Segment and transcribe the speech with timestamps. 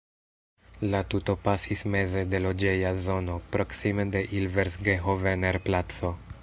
[0.93, 6.15] La tuto pasis meze de loĝeja zono proksime de Ilversgehovener-placo.